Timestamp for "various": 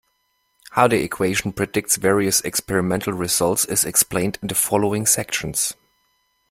1.97-2.41